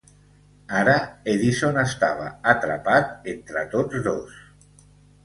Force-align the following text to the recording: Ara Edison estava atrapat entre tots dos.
Ara 0.77 0.93
Edison 1.33 1.77
estava 1.81 2.25
atrapat 2.53 3.29
entre 3.35 3.65
tots 3.75 4.01
dos. 4.09 4.41